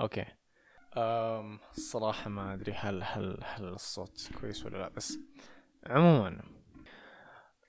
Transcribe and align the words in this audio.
okay. 0.00 0.24
أم 0.96 1.58
الصراحة 1.76 2.30
ما 2.30 2.54
أدري 2.54 2.72
هل 2.72 3.02
هل 3.02 3.38
هل 3.44 3.64
الصوت 3.64 4.30
كويس 4.40 4.66
ولا 4.66 4.78
لا 4.78 4.88
بس 4.88 5.18
عموما 5.86 6.42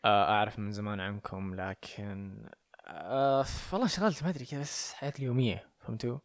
أعرف 0.05 0.59
من 0.59 0.71
زمان 0.71 0.99
عنكم 0.99 1.55
لكن 1.55 2.45
أه 2.87 3.45
والله 3.73 3.87
شغلت 3.87 4.23
ما 4.23 4.29
أدري 4.29 4.45
كذا 4.45 4.61
بس 4.61 4.93
حياتي 4.93 5.19
اليومية 5.19 5.69
فهمتوا؟ 5.79 6.19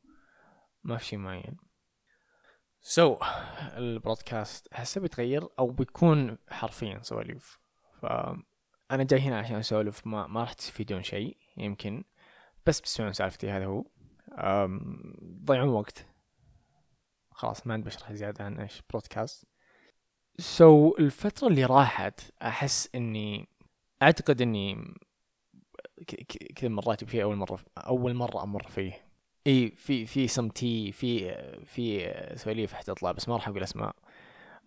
ما 0.85 0.97
في 0.97 1.05
شيء 1.05 1.19
معين. 1.19 1.57
so, 2.81 3.25
البودكاست 3.77 4.73
احسه 4.73 5.01
بيتغير 5.01 5.49
أو 5.59 5.71
بيكون 5.71 6.39
حرفيا 6.49 7.03
سواليف. 7.03 7.59
فانا 8.03 9.05
جاي 9.05 9.21
هنا 9.21 9.39
عشان 9.39 9.57
أسولف 9.57 10.07
ما, 10.07 10.27
ما 10.27 10.41
راح 10.41 10.53
تستفيدون 10.53 11.03
شيء 11.03 11.37
يمكن. 11.57 12.05
بس 12.67 12.81
بتسمعون 12.81 13.13
سالفتي 13.13 13.51
هذا 13.51 13.67
هو. 13.67 13.85
ضيعون 15.45 15.69
وقت. 15.69 16.07
خلاص 17.31 17.67
ما 17.67 17.75
عندي 17.75 17.87
بشرح 17.87 18.13
زيادة 18.13 18.45
عن 18.45 18.61
إيش 18.61 18.83
بودكاست 18.93 19.45
so, 20.39 21.01
الفترة 21.01 21.49
اللي 21.49 21.65
راحت 21.65 22.21
أحس 22.43 22.89
إني 22.95 23.49
أعتقد 24.03 24.43
إني 24.43 24.95
كذا 26.57 26.69
مرات 26.69 27.05
فيه 27.05 27.23
أول 27.23 27.37
مرة 27.37 27.59
أول 27.79 28.15
مرة 28.15 28.43
أمر 28.43 28.63
فيه. 28.69 29.05
إي 29.47 29.71
في 29.71 30.07
في 30.07 30.29
سمتي 30.29 30.93
في 30.93 31.35
في 31.65 32.13
سواليف 32.37 32.73
حتطلع 32.73 33.13
بس 33.13 33.29
ما 33.29 33.37
راح 33.37 33.49
أقول 33.49 33.63
أسماء. 33.63 33.95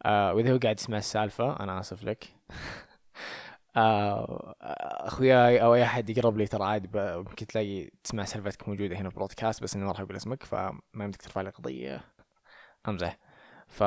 آه 0.05 0.33
وإذا 0.33 0.53
هو 0.53 0.57
قاعد 0.57 0.79
يسمع 0.79 0.97
السالفة 0.97 1.59
أنا 1.59 1.79
آسف 1.79 2.03
لك. 2.03 2.27
أخوياي 3.75 5.61
أو 5.63 5.75
أي 5.75 5.83
أحد 5.83 6.09
يقرب 6.09 6.37
لي 6.37 6.47
ترى 6.47 6.63
عادي 6.63 6.89
ممكن 6.95 7.47
تلاقي 7.47 7.89
تسمع 8.03 8.23
سالفتك 8.25 8.69
موجودة 8.69 8.95
هنا 8.95 9.09
في 9.09 9.15
البودكاست 9.15 9.63
بس 9.63 9.75
إني 9.75 9.85
ما 9.85 9.91
راح 9.91 9.99
أقول 9.99 10.15
اسمك 10.15 10.43
فما 10.43 10.79
يمديك 10.95 11.21
ترفع 11.21 11.41
لي 11.41 11.49
قضية. 11.49 12.01
أمزح. 12.87 13.17
ف 13.67 13.83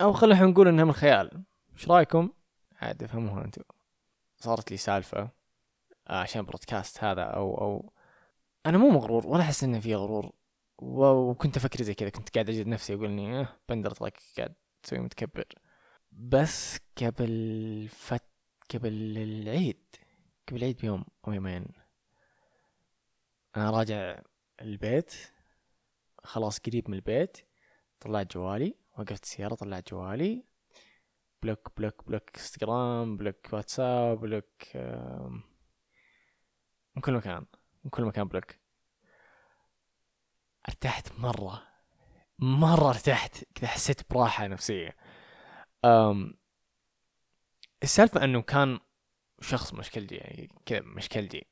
أو 0.00 0.12
خلينا 0.12 0.46
نقول 0.46 0.68
إنها 0.68 0.84
من 0.84 0.92
خيال 0.92 1.44
إيش 1.72 1.88
رأيكم؟ 1.88 2.30
عاد 2.80 3.02
افهموها 3.02 3.44
أنتم. 3.44 3.62
صارت 4.38 4.70
لي 4.70 4.76
سالفة 4.76 5.28
آه، 6.08 6.20
عشان 6.20 6.42
بودكاست 6.42 7.04
هذا 7.04 7.22
أو 7.22 7.58
أو 7.58 7.92
أنا 8.66 8.78
مو 8.78 8.90
مغرور 8.90 9.26
ولا 9.26 9.42
أحس 9.42 9.64
إنه 9.64 9.80
في 9.80 9.94
غرور. 9.94 10.32
وكنت 10.78 11.56
أفكر 11.56 11.82
زي 11.82 11.94
كذا 11.94 12.08
كنت 12.08 12.30
قاعد 12.34 12.50
أجد 12.50 12.66
نفسي 12.66 12.94
أقول 12.94 13.06
اني 13.06 13.40
آه 13.40 13.48
بندر 13.68 13.90
طلعك 13.90 14.18
قاعد 14.38 14.54
تسوي 14.82 14.98
متكبر. 14.98 15.44
بس 16.18 16.78
قبل 17.02 17.88
فت 17.90 18.22
قبل 18.74 19.18
العيد 19.18 19.96
قبل 20.48 20.56
العيد 20.56 20.76
بيوم 20.76 21.04
أو 21.28 21.32
يومين. 21.32 21.68
أنا 23.56 23.70
راجع 23.70 24.22
البيت 24.60 25.14
خلاص 26.24 26.58
قريب 26.58 26.90
من 26.90 26.96
البيت 26.96 27.38
طلعت 28.00 28.34
جوالي 28.34 28.74
وقفت 28.98 29.22
السيارة 29.22 29.54
طلعت 29.54 29.90
جوالي. 29.90 30.44
block 31.42 31.72
block 31.76 32.04
block 32.06 32.36
إنستغرام 32.36 33.16
block 33.16 33.52
واتساب 33.52 34.20
block 34.20 34.76
من 36.96 37.02
كل 37.02 37.12
مكان 37.12 37.46
من 37.84 37.90
كل 37.90 38.04
مكان 38.04 38.28
block. 38.28 38.54
ارتحت 40.68 41.12
مرة 41.18 41.62
مرة 42.38 42.88
ارتحت 42.88 43.44
كذا 43.54 43.68
حسيت 43.68 44.12
براحة 44.12 44.46
نفسية. 44.46 44.96
السالفة 47.82 48.24
أنه 48.24 48.42
كان 48.42 48.78
شخص 49.40 49.74
مشكلتي 49.74 50.14
يعني 50.14 50.50
كذا 50.66 50.80
مشكلتي. 50.80 51.46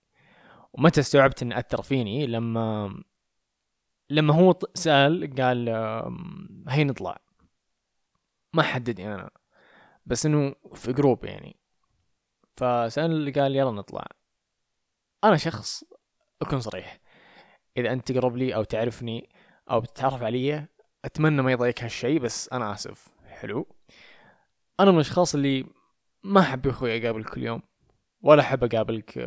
ومتى 0.73 1.01
استوعبت 1.01 1.43
إنه 1.43 1.59
أثر 1.59 1.83
فيني؟ 1.83 2.27
لما 2.27 2.95
لما 4.11 4.35
هو 4.35 4.59
سأل 4.75 5.35
قال 5.41 5.69
هي 6.69 6.85
نطلع 6.85 7.21
ما 8.53 8.63
حددني 8.63 9.15
أنا 9.15 9.31
بس 10.07 10.27
إنه 10.27 10.55
في 10.75 10.93
جروب 10.93 11.25
يعني. 11.25 11.57
فسأل 12.57 13.33
قال 13.33 13.57
يلا 13.57 13.71
نطلع. 13.71 14.07
أنا 15.25 15.37
شخص 15.37 15.85
أكون 16.43 16.61
صريح. 16.61 17.01
إذا 17.77 17.93
أنت 17.93 18.13
تقرب 18.13 18.37
لي 18.37 18.55
أو 18.55 18.65
تعرفني 18.65 19.29
أو 19.71 19.81
بتتعرف 19.81 20.23
علي 20.23 20.67
أتمنى 21.05 21.43
ما 21.43 21.53
يضايقك 21.53 21.83
هالشيء 21.83 22.21
بس 22.21 22.49
أنا 22.49 22.73
آسف. 22.73 23.09
حلو. 23.27 23.77
أنا 24.81 24.91
من 24.91 24.97
الأشخاص 24.97 25.35
اللي 25.35 25.67
ما 26.23 26.41
أحب 26.41 26.67
أخوي 26.67 26.99
اقابلك 26.99 27.29
كل 27.29 27.43
يوم 27.43 27.63
ولا 28.23 28.43
أحب 28.43 28.65
أقابلك 28.65 29.19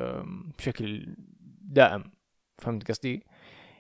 بشكل 0.58 1.16
دائم. 1.62 2.12
فهمت 2.58 2.88
قصدي؟ 2.92 3.24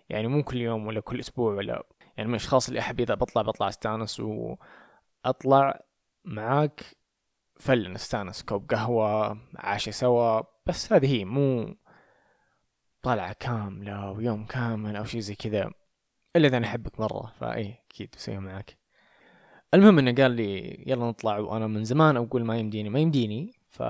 يعني 0.09 0.27
مو 0.27 0.43
كل 0.43 0.57
يوم 0.57 0.87
ولا 0.87 0.99
كل 0.99 1.19
أسبوع 1.19 1.53
ولا 1.53 1.83
يعني 2.17 2.29
من 2.29 2.35
الأشخاص 2.35 2.67
اللي 2.67 2.79
أحب 2.79 2.99
إذا 2.99 3.13
بطلع 3.13 3.41
بطلع 3.41 3.67
أستانس 3.69 4.19
وأطلع 4.19 5.81
معاك 6.25 6.83
فل 7.59 7.93
نستانس 7.93 8.43
كوب 8.43 8.71
قهوة 8.71 9.37
عشاء 9.55 9.93
سوا 9.93 10.41
بس 10.65 10.93
هذه 10.93 11.15
هي 11.15 11.25
مو 11.25 11.75
طلعة 13.01 13.33
كاملة 13.33 14.11
ويوم 14.11 14.45
كامل 14.45 14.95
أو 14.95 15.03
شي 15.03 15.21
زي 15.21 15.35
كذا 15.35 15.71
إلا 16.35 16.47
إذا 16.47 16.57
أنا 16.57 16.67
أحبك 16.67 16.99
مرة 16.99 17.33
فأي 17.39 17.83
أكيد 17.91 18.09
بسويها 18.17 18.39
معاك. 18.39 18.77
المهم 19.73 19.99
إنه 19.99 20.15
قال 20.23 20.31
لي 20.31 20.83
يلا 20.87 21.05
نطلع 21.05 21.37
وأنا 21.39 21.67
من 21.67 21.83
زمان 21.83 22.17
أقول 22.17 22.43
ما 22.45 22.57
يمديني 22.57 22.89
ما 22.89 22.99
يمديني. 22.99 23.53
ف 23.69 23.83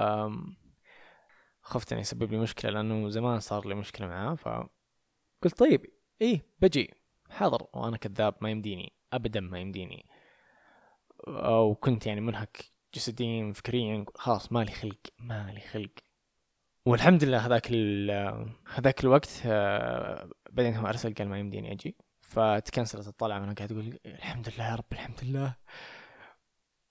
خفت 1.62 1.92
إنه 1.92 2.02
يسبب 2.02 2.32
لي 2.32 2.38
مشكلة 2.38 2.72
لأنه 2.72 3.10
زمان 3.10 3.40
صار 3.40 3.68
لي 3.68 3.76
مشكلة 3.76 4.08
معاه 4.08 4.36
فقلت 4.36 5.60
طيب 5.60 5.86
إيه 6.22 6.46
بجي 6.60 6.94
حاضر 7.30 7.68
وأنا 7.74 7.98
كذاب 7.98 8.36
ما 8.42 8.50
يمديني 8.52 8.94
أبدا 9.14 9.40
ما 9.40 9.60
يمديني. 9.60 10.06
أو 11.28 11.76
كنت 11.76 12.08
يعني 12.08 12.22
منهك 12.22 12.66
جسديا 12.94 13.54
فكريا 13.54 14.06
خلاص 14.16 14.52
مالي 14.52 14.72
خلق 14.72 15.00
مالي 15.20 15.60
خلق. 15.60 15.92
والحمد 16.86 17.24
لله 17.24 17.46
هذاك 17.46 17.68
هذاك 18.76 19.04
الوقت 19.04 19.42
آه، 19.46 20.30
بعدين 20.52 20.76
هو 20.76 20.88
أرسل 20.88 21.14
قال 21.14 21.30
ما 21.30 21.40
يمديني 21.40 21.72
أجي. 21.72 21.96
فتكنسلت 22.28 23.08
الطلعة 23.08 23.40
وأنا 23.40 23.54
قاعد 23.54 23.72
أقول 23.72 24.00
الحمد 24.06 24.50
لله 24.50 24.70
يا 24.70 24.76
رب 24.76 24.86
الحمد 24.92 25.24
لله. 25.24 25.56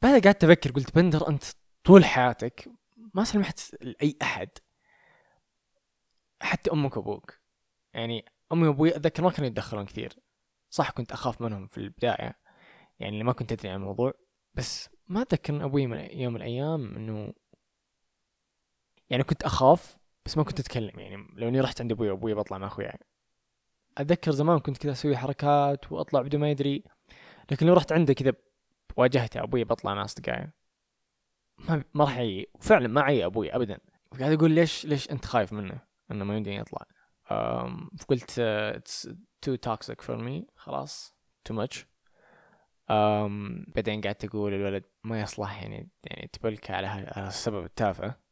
بعدها 0.02 0.20
قعدت 0.20 0.44
أفكر 0.44 0.70
قلت 0.72 0.94
بندر 0.94 1.28
أنت 1.28 1.44
طول 1.84 2.04
حياتك 2.04 2.68
ما 3.14 3.24
سمحت 3.24 3.60
لأي 3.80 4.16
أحد 4.22 4.48
حتى 6.40 6.72
أمك 6.72 6.96
وأبوك. 6.96 7.40
يعني 7.94 8.24
أمي 8.52 8.68
وأبوي 8.68 8.96
أتذكر 8.96 9.22
ما 9.22 9.30
كانوا 9.30 9.46
يتدخلون 9.46 9.86
كثير. 9.86 10.18
صح 10.70 10.90
كنت 10.90 11.12
أخاف 11.12 11.40
منهم 11.40 11.66
في 11.66 11.78
البداية 11.78 12.38
يعني 12.98 13.22
ما 13.22 13.32
كنت 13.32 13.52
أدري 13.52 13.68
عن 13.68 13.76
الموضوع 13.76 14.12
بس 14.54 14.90
ما 15.08 15.22
أتذكر 15.22 15.54
إن 15.54 15.62
أبوي 15.62 15.86
من 15.86 15.98
يوم 15.98 16.32
من 16.32 16.40
الأيام 16.40 16.96
إنه 16.96 17.32
يعني 19.10 19.22
كنت 19.22 19.42
أخاف 19.42 19.96
بس 20.24 20.36
ما 20.36 20.44
كنت 20.44 20.60
أتكلم. 20.60 21.00
يعني 21.00 21.16
لو 21.32 21.48
إني 21.48 21.60
رحت 21.60 21.80
عند 21.80 21.92
أبوي 21.92 22.10
وابوي 22.10 22.34
بطلع 22.34 22.58
مع 22.58 22.66
اخويا 22.66 22.98
أتذكر 23.98 24.30
زمان 24.30 24.58
كنت 24.58 24.78
كذا 24.78 24.92
أسوي 24.92 25.16
حركات 25.16 25.92
وأطلع 25.92 26.22
بدون 26.22 26.40
ما 26.40 26.50
يدري 26.50 26.84
لكن 27.50 27.66
لو 27.66 27.74
رحت 27.74 27.92
عنده 27.92 28.14
كذا 28.14 28.32
واجهته 28.96 29.42
أبوي 29.42 29.64
بطلع 29.64 29.94
مع 29.94 30.04
أصدقائي. 30.04 30.50
ما 31.58 31.84
ما 31.94 32.04
راح 32.04 32.16
يعي 32.16 32.46
فعلا 32.60 32.88
ما 32.88 33.00
عي 33.00 33.24
أبوي 33.24 33.54
ابدا. 33.54 33.78
قاعد 34.20 34.32
أقول 34.32 34.50
ليش 34.50 34.86
ليش 34.86 35.10
أنت 35.10 35.24
خايف 35.24 35.52
منه؟ 35.52 35.80
إنه 36.10 36.24
ما 36.24 36.36
يمديني 36.36 36.56
يطلع. 36.56 36.86
فقلت 37.98 38.38
it's 38.38 39.08
too 39.40 39.54
toxic 39.54 40.00
for 40.00 40.16
me 40.16 40.46
خلاص 40.56 41.16
too 41.44 41.54
much 41.54 41.86
بعدين 43.74 44.00
قعدت 44.00 44.24
أقول 44.24 44.54
الولد 44.54 44.84
ما 45.04 45.20
يصلح 45.20 45.62
يعني 45.62 45.90
يعني 46.04 46.30
تبلك 46.32 46.70
على 46.70 46.86
هذا 46.86 47.28
السبب 47.28 47.64
التافه. 47.64 48.25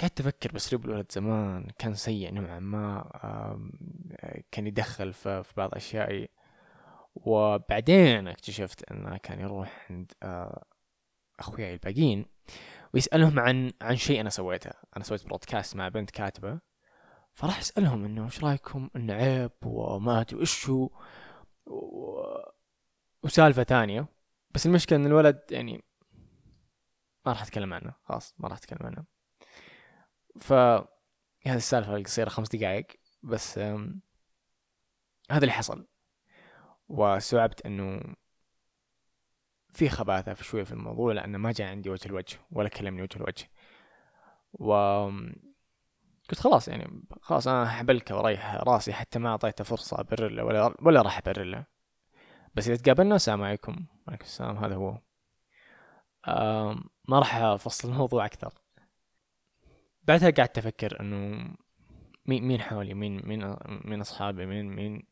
قعدت 0.00 0.20
أفكر 0.20 0.52
بأسلوب 0.52 0.84
الولد 0.84 1.12
زمان 1.12 1.70
كان 1.78 1.94
سيء 1.94 2.32
نوعا 2.32 2.58
ما 2.58 3.10
كان 4.50 4.66
يدخل 4.66 5.12
في 5.12 5.52
بعض 5.56 5.74
أشيائي. 5.74 6.28
وبعدين 7.14 8.28
اكتشفت 8.28 8.92
أنه 8.92 9.16
كان 9.16 9.40
يروح 9.40 9.86
عند 9.90 10.12
أخوياي 11.40 11.72
الباقيين 11.74 12.26
ويسألهم 12.94 13.38
عن 13.38 13.72
عن 13.82 13.96
شيء 13.96 14.20
أنا 14.20 14.30
سويته. 14.30 14.70
أنا 14.96 15.04
سويت 15.04 15.26
برودكاست 15.26 15.76
مع 15.76 15.88
بنت 15.88 16.10
كاتبة 16.10 16.60
فراح 17.32 17.58
أسألهم 17.58 18.04
إنه 18.04 18.24
إيش 18.24 18.44
رأيكم؟ 18.44 18.90
إنه 18.96 19.14
عيب 19.14 19.50
وما 19.64 20.20
أدري 20.20 20.40
إيش 20.40 20.68
هو. 20.68 20.90
و... 21.66 22.22
وسالفة 23.22 23.62
ثانية 23.62 24.06
بس 24.50 24.66
المشكلة 24.66 24.98
إن 24.98 25.06
الولد 25.06 25.40
يعني 25.50 25.84
ما 27.26 27.32
راح 27.32 27.42
أتكلم 27.42 27.74
عنه. 27.74 27.94
خلاص 28.04 28.34
ما 28.38 28.48
راح 28.48 28.58
أتكلم 28.58 28.86
عنه. 28.86 29.15
ف 30.40 30.52
هذه 30.52 31.56
السالفة 31.56 31.96
القصيرة 31.96 32.28
خمس 32.28 32.48
دقائق 32.48 32.86
بس 33.22 33.58
هذا 33.58 33.84
اللي 35.30 35.52
حصل. 35.52 35.86
واستوعبت 36.88 37.66
إنه 37.66 38.14
في 39.72 39.88
خباثة 39.88 40.34
في 40.34 40.44
شوية 40.44 40.64
في 40.64 40.72
الموضوع 40.72 41.12
لأنه 41.12 41.38
ما 41.38 41.52
جاء 41.52 41.68
عندي 41.68 41.90
وجه 41.90 42.06
الوجه 42.06 42.38
ولا 42.52 42.68
كلمني 42.68 43.02
وجه 43.02 43.16
الوجه. 43.16 43.50
و 44.52 44.74
قلت 46.30 46.40
خلاص 46.40 46.68
يعني 46.68 47.02
خلاص 47.22 47.48
أنا 47.48 47.68
حبلك 47.68 48.10
وريح 48.10 48.54
راسي 48.54 48.92
حتى 48.92 49.18
ما 49.18 49.28
أعطيته 49.28 49.64
فرصة 49.64 50.00
أبرر 50.00 50.28
له 50.28 50.44
ولا 50.44 50.74
ولا 50.82 51.02
راح 51.02 51.18
أبرر 51.18 51.44
له. 51.44 51.66
بس 52.54 52.68
إذا 52.68 52.76
تقابلنا 52.76 53.14
السلام 53.16 53.42
عليكم. 53.42 53.86
وعليكم 54.06 54.24
السلام. 54.24 54.56
هذا 54.56 54.74
هو. 54.74 54.98
ما 57.08 57.18
راح 57.18 57.34
أفصل 57.36 57.88
الموضوع 57.88 58.26
أكثر. 58.26 58.54
بعدها 60.06 60.30
قعدت 60.30 60.58
أفكر 60.58 61.00
إنه 61.00 61.48
مين 62.26 62.44
مين 62.44 62.60
حولي؟ 62.60 62.94
مين 62.94 63.26
مين 63.26 63.56
مين 63.84 64.00
أصحابي؟ 64.00 64.46
مين 64.46 64.66
مين 64.66 65.02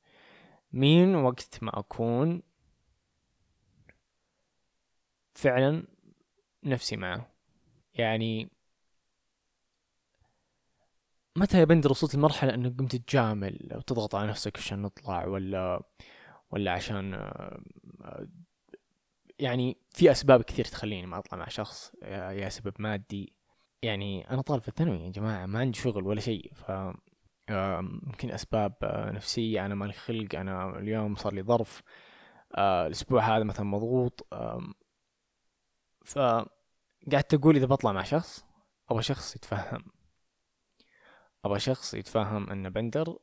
مين 0.73 1.14
وقت 1.14 1.58
ما 1.62 1.79
أكون 1.79 2.43
فعلا 5.35 5.85
نفسي 6.64 6.96
معه؟ 6.96 7.31
يعني 7.94 8.49
متى 11.37 11.58
يا 11.58 11.64
بندر 11.64 11.91
وصلت 11.91 12.14
لمرحلة 12.14 12.55
إنك 12.55 12.79
قمت 12.79 12.96
تجامل 12.96 13.73
أو 13.73 13.81
تضغط 13.81 14.14
على 14.14 14.29
نفسك 14.29 14.58
عشان 14.58 14.82
نطلع 14.82 15.26
ولا 15.26 15.82
ولا 16.50 16.73
عشان 16.73 17.31
يعني 19.38 19.76
في 19.91 20.11
أسباب 20.11 20.43
كثير 20.43 20.64
تخليني 20.64 21.06
ما 21.06 21.19
أطلع 21.19 21.38
مع 21.38 21.49
شخص 21.49 21.93
يا 22.02 22.49
سبب 22.49 22.75
مادي 22.79 23.32
يعني 23.84 24.31
أنا 24.31 24.42
طالب 24.42 24.62
في 24.62 24.69
الثانوي 24.69 25.04
يا 25.04 25.10
جماعة 25.10 25.46
ما 25.46 25.58
عندي 25.58 25.78
شغل 25.78 26.06
ولا 26.06 26.20
شيء 26.20 26.52
ف 26.54 26.70
ممكن 27.50 28.31
أسباب 28.31 28.75
نفسية 29.14 29.66
أنا 29.66 29.75
مالي 29.75 29.92
خلق 29.92 30.34
أنا 30.34 30.78
اليوم 30.78 31.14
صار 31.14 31.34
لي 31.34 31.42
ظرف 31.42 31.82
الأسبوع 32.58 33.36
هذا 33.36 33.44
مثلا 33.44 33.66
مضغوط 33.66 34.26
فقعدت 36.04 37.34
أقول 37.34 37.56
إذا 37.56 37.66
بطلع 37.66 37.92
مع 37.92 38.02
شخص 38.02 38.44
أبغى 38.90 39.02
شخص 39.02 39.36
يتفهم 39.36 39.84
أبغى 41.44 41.58
شخص 41.60 41.94
يتفهم 41.94 42.50
ان 42.50 42.70
بندر 42.70 43.19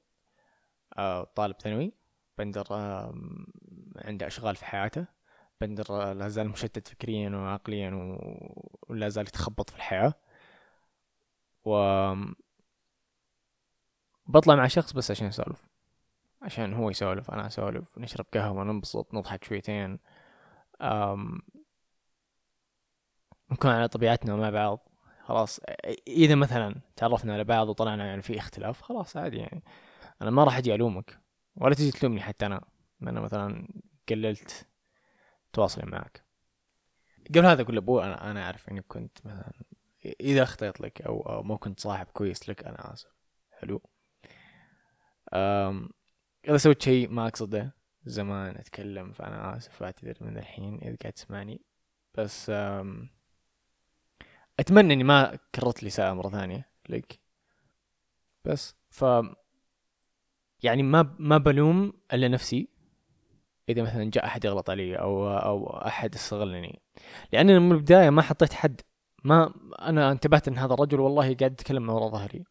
آه، 0.98 1.24
طالب 1.24 1.56
ثانوي 1.62 1.94
بندر 2.38 2.66
عنده 3.96 4.28
أشغال 4.28 4.56
في 4.56 4.66
حياته 4.66 5.06
بندر 5.62 6.14
لا 6.14 6.28
زال 6.28 6.50
مشتت 6.50 6.88
فكريا 6.88 7.30
وعقليا 7.30 8.18
ولا 8.90 9.10
زال 9.10 9.28
يتخبط 9.28 9.70
في 9.70 9.76
الحياة. 9.76 10.14
و 11.66 11.76
بطلع 14.26 14.56
مع 14.56 14.68
شخص 14.68 14.94
بس 14.94 15.12
عشان 15.12 15.28
يسولف 15.28 15.68
عشان 16.42 16.74
هو 16.74 16.90
يسولف 16.90 17.32
أنا 17.32 17.48
أسولف 17.48 17.98
نشرب 17.98 18.26
قهوة 18.34 18.64
ننبسط 18.64 19.14
نضحك 19.14 19.44
شويتين. 19.44 20.00
نكون 23.52 23.72
على 23.72 23.88
طبيعتنا 23.88 24.36
مع 24.36 24.50
بعض. 24.50 24.88
خلاص 25.24 25.60
إذا 26.08 26.36
مثلا 26.36 26.82
تعرفنا 26.96 27.34
على 27.34 27.44
بعض 27.44 27.70
وطلعنا 27.70 28.06
يعني 28.06 28.22
في 28.22 28.38
اختلاف 28.38 28.82
خلاص 28.82 29.18
عادي 29.18 29.38
يعني. 29.38 29.64
أنا 30.22 30.32
ما 30.32 30.44
راح 30.44 30.58
أجي 30.58 30.76
ألومك 30.76 31.20
ولا 31.56 31.76
تجي 31.76 31.92
تلومني 31.92 32.22
حتى 32.22 32.46
أنا. 32.46 32.62
أنا 33.02 33.22
مثلا 33.22 33.68
قللت 34.10 34.68
تواصلي 35.54 35.86
معك. 35.86 36.26
قبل 37.30 37.46
هذا 37.46 37.62
أقول 37.62 37.76
لأبوي 37.76 38.04
أنا 38.04 38.32
أنا 38.32 38.44
أعرف 38.46 38.70
إني 38.70 38.82
كنت 38.82 39.26
مثلا 39.26 39.54
إذا 40.06 40.44
أخطيت 40.44 40.82
لك 40.82 41.02
أو, 41.02 41.22
أو 41.22 41.44
ما 41.44 41.56
كنت 41.56 41.80
صاحب 41.80 42.06
كويس 42.06 42.50
لك 42.50 42.64
أنا 42.64 42.94
آسف. 42.94 43.10
حلو. 43.52 43.82
اذا 46.48 46.58
سويت 46.58 46.82
شيء 46.82 47.10
ما 47.10 47.28
أقصده. 47.28 47.76
زمان 48.06 48.58
أتكلم 48.58 49.12
فأنا 49.12 49.58
آسف 49.58 49.82
واعتذر 49.82 50.18
من 50.22 50.38
الحين 50.38 50.76
إذا 50.82 50.96
قاعد 51.02 51.14
تسمعني. 51.14 51.62
بس 52.16 52.50
أتمنى 54.60 54.94
إني 54.94 55.04
ما 55.04 55.40
كررت 55.56 55.84
الإساءة 55.84 56.14
مرة 56.14 56.30
ثانية 56.30 56.70
لك. 56.90 57.20
بس 58.46 58.76
ف 58.90 59.06
يعني 60.64 60.84
ما 60.84 61.16
ما 61.20 61.38
بلوم 61.38 61.94
إلا 62.14 62.28
نفسي. 62.28 62.68
إذا 63.70 63.82
مثلا 63.82 64.12
جاء 64.12 64.26
أحد 64.26 64.46
يغلط 64.46 64.70
علي 64.70 64.96
أو 64.96 65.38
أو 65.38 65.78
أحد 65.88 66.16
استغلني 66.16 66.82
لاني 67.34 67.60
من 67.60 67.72
البداية 67.72 68.10
ما 68.10 68.22
حطيت 68.22 68.54
حد 68.54 68.82
ما 69.24 69.54
أنا 69.82 70.12
انتبهت 70.12 70.48
إن 70.48 70.58
هذا 70.58 70.74
الرجل 70.74 71.00
والله 71.00 71.24
قاعد 71.24 71.52
يتكلم 71.52 71.84
من 71.84 71.90
وراء 71.90 72.10
ظهري. 72.10 72.44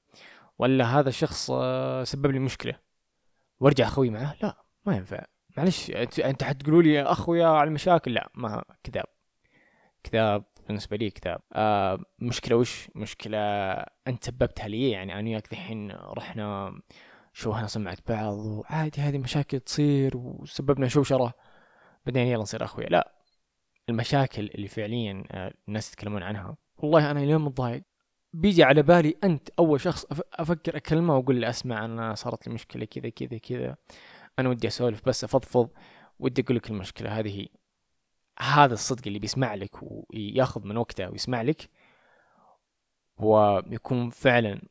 ولا 0.58 0.84
هذا 0.84 1.08
الشخص 1.08 1.50
آه، 1.50 2.04
سبب 2.04 2.26
لي 2.26 2.38
مشكلة. 2.38 2.74
وارجع 3.60 3.86
أخوي 3.86 4.10
معه؟ 4.10 4.36
لا 4.42 4.56
ما 4.86 4.96
ينفع. 4.96 5.24
معلش 5.56 5.90
أنت 6.24 6.44
حتقولوا 6.44 6.82
لي 6.82 7.02
أخويا 7.02 7.46
على 7.46 7.68
المشاكل؟ 7.68 8.14
لا 8.14 8.30
ما 8.34 8.64
كذاب. 8.84 9.04
كذاب 10.04 10.44
بالنسبة 10.66 10.96
لي 10.96 11.10
كتاب 11.10 11.40
آه 11.52 11.98
مشكلة 12.18 12.56
وش؟ 12.56 12.88
مشكلة 12.94 13.38
أنت 14.06 14.24
سببتها 14.24 14.68
لي 14.68 14.90
يعني 14.90 15.18
أنا 15.18 15.28
وياك 15.28 15.52
ذحين 15.52 15.90
رحنا 15.92 16.72
شوهنا 17.32 17.66
سمعة 17.66 17.98
بعض 18.08 18.34
وعادي 18.34 19.00
هذه 19.00 19.18
مشاكل 19.18 19.60
تصير 19.60 20.16
وسببنا 20.16 20.88
شوشره 20.88 21.32
بعدين 22.06 22.26
يلا 22.26 22.42
نصير 22.42 22.64
أخويا. 22.64 22.88
لا 22.88 23.19
المشاكل 23.90 24.50
اللي 24.54 24.68
فعليا 24.68 25.24
آه، 25.30 25.54
الناس 25.68 25.92
يتكلمون 25.92 26.22
عنها. 26.22 26.56
والله 26.78 27.10
أنا 27.10 27.20
اليوم 27.20 27.44
متضايق. 27.44 27.82
بيجي 28.32 28.64
على 28.64 28.82
بالي 28.82 29.14
أنت 29.24 29.48
أول 29.58 29.80
شخص 29.80 30.06
أفكر 30.34 30.76
أكلمه 30.76 31.16
وأقول 31.16 31.40
له 31.40 31.48
أسمع 31.48 31.84
أنا 31.84 32.14
صارت 32.14 32.46
لي 32.46 32.54
مشكلة 32.54 32.84
كذا 32.84 33.08
كذا 33.08 33.38
كذا. 33.38 33.76
أنا 34.38 34.48
ودي 34.48 34.68
أسولف 34.68 35.08
بس 35.08 35.24
أفضفض 35.24 35.70
ودي 36.18 36.42
أقول 36.42 36.56
لك 36.56 36.70
المشكلة. 36.70 37.18
هذه 37.18 37.40
هي. 37.40 37.48
هذا 38.38 38.74
الصدق 38.74 39.02
اللي 39.06 39.18
بيسمع 39.18 39.54
لك 39.54 39.76
وياخذ 39.82 40.66
من 40.66 40.76
وقته 40.76 41.10
ويسمع 41.10 41.42
لك 41.42 41.70
هو 43.18 43.62
يكون 43.66 44.10
فعلا 44.10 44.62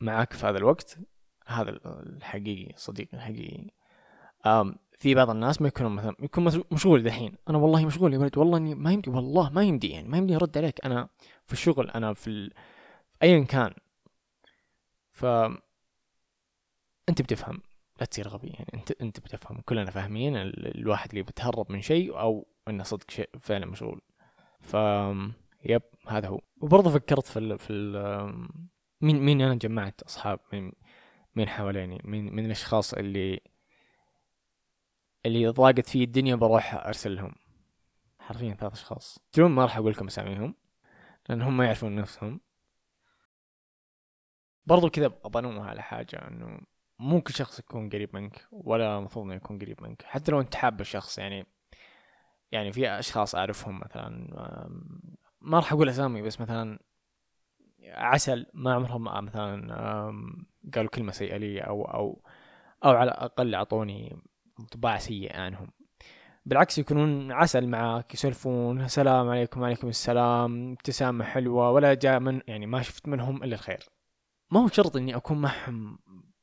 معك 0.00 0.32
في 0.32 0.46
هذا 0.46 0.58
الوقت. 0.58 0.98
هذا 1.46 1.70
الحقيقي 1.86 2.74
الصديق 2.74 3.08
الحقيقي. 3.14 3.70
في 4.98 5.14
بعض 5.14 5.30
الناس 5.30 5.62
ما 5.62 5.68
يكونوا 5.68 5.90
مثلا 5.90 6.16
يكون 6.20 6.62
مشغول 6.72 7.02
دحين. 7.02 7.34
أنا 7.48 7.58
والله 7.58 7.86
مشغول. 7.86 8.14
يا 8.14 8.18
ولد 8.18 8.38
والله 8.38 8.58
إني 8.58 8.74
ما 8.74 8.92
يمدي 8.92 9.10
والله 9.10 9.50
ما 9.50 9.62
يمدي 9.62 9.88
يعني 9.88 10.08
ما 10.08 10.18
يمدي 10.18 10.36
أرد 10.36 10.58
عليك. 10.58 10.84
أنا 10.84 11.08
في 11.44 11.52
الشغل 11.52 11.90
أنا 11.90 12.14
في 12.14 12.30
ال... 12.30 12.52
ايا 13.22 13.44
كان. 13.44 13.74
ف 15.10 15.24
أنت 17.08 17.22
بتفهم. 17.22 17.60
لا 18.00 18.06
تصير 18.06 18.28
غبي 18.28 18.48
يعني. 18.48 18.70
انت 18.74 18.92
أنت 18.92 19.20
بتفهم. 19.20 19.60
كلنا 19.60 19.90
فاهمين 19.90 20.36
الواحد 20.36 21.10
اللي 21.10 21.22
بتهرب 21.22 21.72
من 21.72 21.82
شيء 21.82 22.18
أو 22.18 22.46
إنه 22.68 22.82
صدق 22.82 23.10
شيء 23.10 23.28
فعلا 23.40 23.66
مشغول. 23.66 24.00
ف 24.60 24.76
يب 25.64 25.82
هذا 26.08 26.28
هو. 26.28 26.40
وبرضه 26.60 26.90
فكرت 26.90 27.26
في 27.26 27.38
ال 27.38 27.58
في 27.58 27.72
ال 27.72 28.48
مين 29.00 29.20
مين 29.20 29.40
أنا 29.40 29.54
جمعت 29.54 30.02
أصحاب 30.02 30.40
من 30.52 30.72
مين 31.36 31.48
حواليني 31.48 32.00
مين 32.04 32.34
من 32.34 32.46
الأشخاص 32.46 32.94
اللي 32.94 33.40
اللي 35.28 35.48
ضاقت 35.48 35.86
فيه 35.88 36.04
الدنيا 36.04 36.34
بروح 36.34 36.74
ارسل 36.74 37.16
لهم 37.16 37.34
حرفيا 38.18 38.54
ثلاث 38.54 38.72
أشخاص. 38.72 39.18
تدرون 39.32 39.50
ما 39.50 39.62
راح 39.62 39.76
أقول 39.76 39.92
لكم 39.92 40.06
أساميهم 40.06 40.54
لأن 41.28 41.42
هم 41.42 41.56
ما 41.56 41.64
يعرفون 41.64 41.94
نفسهم. 41.94 42.40
برضو 44.66 44.90
كذا 44.90 45.06
ابى 45.24 45.38
على 45.38 45.82
حاجة 45.82 46.28
إنه 46.28 46.60
مو 46.98 47.20
كل 47.20 47.34
شخص 47.34 47.58
يكون 47.58 47.88
قريب 47.88 48.16
منك 48.16 48.46
ولا 48.50 48.98
المفروض 48.98 49.24
إنه 49.24 49.34
يكون 49.34 49.58
قريب 49.58 49.82
منك. 49.82 50.02
حتى 50.02 50.32
لو 50.32 50.40
أنت 50.40 50.54
حاب 50.54 50.80
الشخص 50.80 51.18
يعني 51.18 51.46
يعني 52.52 52.72
في 52.72 52.88
أشخاص 52.88 53.34
أعرفهم 53.34 53.80
مثلا 53.80 54.08
ما 55.40 55.58
راح 55.58 55.72
أقول 55.72 55.88
أسامي 55.88 56.22
بس 56.22 56.40
مثلا 56.40 56.78
عسل 57.84 58.46
ما 58.54 58.74
عمرهم 58.74 59.24
مثلا 59.24 59.72
قالوا 60.74 60.90
كلمة 60.90 61.12
سيئة 61.12 61.36
لي 61.36 61.60
أو 61.60 61.84
أو 61.84 62.22
أو 62.84 62.90
على 62.90 63.10
الأقل 63.10 63.54
أعطوني 63.54 64.22
انطباع 64.60 64.98
سيء 64.98 65.36
عنهم. 65.36 65.70
بالعكس 66.46 66.78
يكونون 66.78 67.32
عسل 67.32 67.66
معك 67.66 68.14
يسولفون 68.14 68.80
السلام 68.80 69.28
عليكم 69.28 69.62
وعليكم 69.62 69.88
السلام 69.88 70.72
ابتسامة 70.72 71.24
حلوة 71.24 71.70
ولا 71.70 71.94
جاء 71.94 72.20
من 72.20 72.40
يعني 72.46 72.66
ما 72.66 72.82
شفت 72.82 73.08
منهم 73.08 73.44
إلا 73.44 73.54
الخير. 73.54 73.88
ما 74.50 74.60
هو 74.60 74.68
شرط 74.68 74.96
إني 74.96 75.16
أكون 75.16 75.40
معهم 75.40 75.98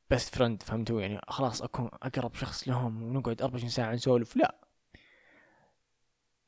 best 0.10 0.36
friend 0.36 0.64
فهمتوا 0.64 1.02
يعني 1.02 1.20
خلاص 1.28 1.62
أكون 1.62 1.90
أقرب 2.04 2.34
شخص 2.36 2.68
لهم 2.68 3.04
ونقعد 3.04 3.42
24 3.42 3.70
ساعة 3.70 3.94
نسولف. 3.94 4.36
لا. 4.36 4.56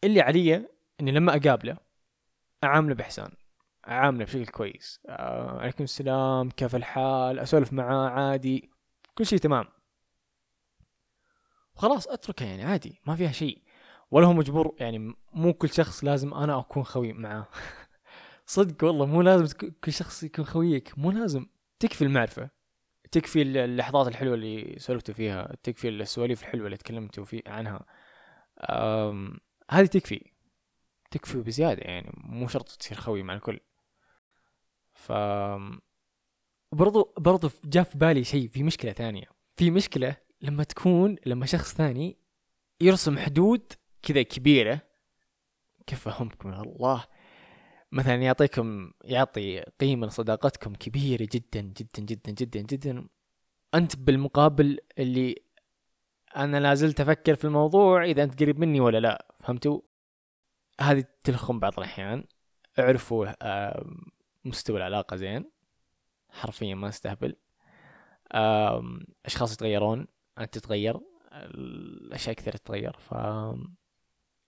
اللي 0.04 0.22
علي 0.22 0.68
إني 1.02 1.12
لما 1.12 1.36
أقابله 1.36 1.78
أعامله 2.64 2.96
بإحسان 2.96 3.32
أعامله 3.88 4.26
بشكل 4.26 4.46
كويس. 4.46 5.02
آه 5.10 5.60
عليكم 5.60 5.84
السلام 5.84 6.50
كيف 6.50 6.76
الحال؟ 6.76 7.40
أسولف 7.40 7.74
معاه 7.74 8.10
عادي 8.10 8.72
كل 9.18 9.26
شيء 9.26 9.40
تمام. 9.40 9.66
وخلاص 11.78 12.08
اتركه 12.08 12.46
يعني 12.46 12.64
عادي 12.64 13.02
ما 13.06 13.16
فيها 13.16 13.32
شيء. 13.32 13.62
ولا 14.12 14.28
هو 14.28 14.34
مجبور 14.34 14.76
يعني 14.80 15.14
مو 15.34 15.54
كل 15.54 15.70
شخص 15.70 16.04
لازم 16.04 16.34
أنا 16.34 16.60
أكون 16.60 16.84
خوي 16.84 17.14
معاه. 17.14 17.48
صدق 18.46 18.84
والله 18.84 19.06
مو 19.06 19.22
لازم 19.22 19.58
كل 19.84 19.94
شخص 19.94 20.24
يكون 20.24 20.46
خويك 20.46 20.98
مو 20.98 21.12
لازم. 21.12 21.46
تكفي 21.80 22.02
المعرفة 22.02 22.50
تكفي 23.12 23.42
اللحظات 23.42 24.08
الحلوة 24.08 24.34
اللي 24.34 24.76
سولفتوا 24.80 25.14
فيها 25.14 25.56
تكفي 25.64 25.90
السواليف 25.90 26.42
الحلوة 26.42 26.66
اللي 26.66 26.78
تكلمتوا 26.78 27.26
في 27.26 27.44
عنها. 27.48 27.86
هذه 29.72 29.86
تكفي. 29.86 30.32
تكفي 31.12 31.38
بزيادة 31.38 31.82
يعني 31.82 32.12
مو 32.18 32.48
شرط 32.48 32.70
تصير 32.70 32.98
خوي 32.98 33.24
مع 33.24 33.34
الكل. 33.34 33.60
ف 34.94 35.12
برضو 36.72 37.14
برضو 37.18 37.50
جاء 37.66 37.84
في 37.84 37.98
بالي 37.98 38.24
شيء 38.24 38.48
في 38.48 38.64
مشكلة 38.64 38.92
ثانية. 38.92 39.26
في 39.58 39.72
مشكلة 39.72 40.27
لما 40.42 40.64
تكون 40.64 41.16
لما 41.26 41.46
شخص 41.46 41.74
ثاني 41.74 42.18
يرسم 42.82 43.18
حدود 43.18 43.74
كذا 44.02 44.22
كبيرة 44.22 44.82
كيف 45.88 46.08
افهمكم 46.08 46.54
الله. 46.54 47.04
مثلا 47.92 48.16
يعطيكم 48.16 48.92
يعطي 49.04 49.60
قيمة 49.60 50.08
لصداقتكم 50.08 50.76
كبيرة 50.76 51.28
جدا 51.32 51.62
جدا 51.62 52.02
جدا 52.04 52.32
جدا 52.32 52.62
جدا. 52.62 53.08
أنت 53.74 53.96
بالمقابل 53.96 54.80
اللي 55.00 55.36
أنا 56.36 56.60
لازلت 56.60 57.02
أفكر 57.02 57.36
في 57.36 57.46
الموضوع 57.46 58.04
إذا 58.04 58.24
أنت 58.24 58.40
قريب 58.40 58.60
مني 58.60 58.80
ولا 58.80 58.98
لا 58.98 59.36
فهمتوا؟ 59.40 59.82
هذه 60.82 61.06
تلخم 61.24 61.60
بعض 61.60 61.74
الأحيان. 61.78 62.24
اعرفوا 62.80 63.28
مستوى 64.46 64.78
العلاقة 64.78 65.16
زين. 65.16 65.52
حرفيا 66.30 66.76
ما 66.76 66.90
أستهبل. 66.90 67.36
أشخاص 69.26 69.54
يتغيرون. 69.54 70.08
أنت 70.40 70.54
تتغير 70.58 71.00
الأشياء 71.34 72.36
كثير 72.36 72.56
تتغير 72.56 72.98
ف 72.98 73.14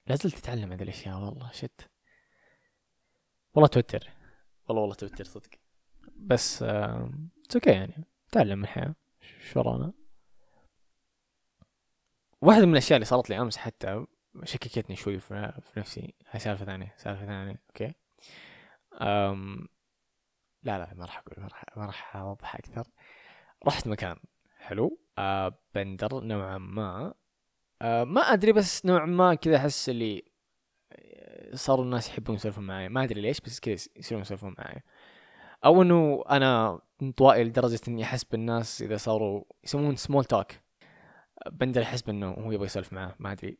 لازلت 0.07 0.35
تتعلم 0.35 0.71
هذه 0.71 0.83
الأشياء 0.83 1.19
والله 1.19 1.51
شت. 1.51 1.89
والله 3.53 3.67
توتر. 3.67 4.09
والله 4.67 4.81
والله 4.81 4.95
توتر 4.95 5.23
صدق. 5.23 5.49
بس 6.15 6.63
أوكي 6.63 7.69
يعني. 7.71 8.03
تعلم 8.31 8.57
من 8.57 8.63
الحياة. 8.63 8.95
شو 9.51 9.59
ورانا؟ 9.59 9.93
واحدة 12.41 12.65
من 12.65 12.71
الأشياء 12.71 12.97
اللي 12.97 13.05
صارت 13.05 13.29
لي 13.29 13.39
أمس 13.41 13.57
حتى 13.57 14.05
شككتني 14.43 14.95
شوي 14.95 15.19
في 15.19 15.53
نفسي. 15.77 16.13
هاي 16.29 16.39
سالفة 16.39 16.65
ثانية 16.65 16.95
سالفة 16.97 17.25
ثانية. 17.25 17.61
okay. 17.69 17.93
أم 19.01 19.67
لا 20.63 20.77
لا 20.77 20.93
ما 20.93 21.05
راح 21.05 21.17
أقول 21.17 21.43
ما 21.43 21.47
راح 21.47 21.65
ما 21.77 21.85
راح 21.85 22.15
أوضح 22.15 22.55
أكثر. 22.55 22.87
رحت 23.67 23.87
مكان. 23.87 24.17
حلو. 24.59 24.99
أه 25.17 25.59
بندر 25.75 26.23
نوعا 26.23 26.57
ما. 26.57 27.13
أه 27.81 28.03
ما 28.03 28.21
أدري 28.21 28.51
بس 28.51 28.85
نوعا 28.85 29.05
ما 29.05 29.35
كذا 29.35 29.57
أحس 29.57 29.89
اللي 29.89 30.29
صاروا 31.53 31.85
الناس 31.85 32.09
يحبون 32.09 32.35
يسولفون 32.35 32.63
معي 32.63 32.89
ما 32.89 33.03
أدري 33.03 33.21
ليش 33.21 33.41
بس 33.41 33.59
كذا 33.59 33.75
يصيرون 33.95 34.21
يسولفون 34.21 34.55
معي 34.57 34.83
أو 35.65 35.81
إنه 35.81 36.23
أنا 36.29 36.79
انطوائي 37.01 37.43
لدرجة 37.43 37.79
إني 37.87 38.03
أحس 38.03 38.23
بالناس 38.23 38.81
إذا 38.81 38.97
صاروا 38.97 39.43
يسمون 39.63 39.95
سمول 39.95 40.25
توك 40.25 40.51
بندر 41.51 41.81
احس 41.81 42.09
انه 42.09 42.31
هو 42.31 42.51
يبغى 42.51 42.65
يسولف 42.65 42.93
معاه 42.93 43.15
ما 43.19 43.31
أدري. 43.31 43.57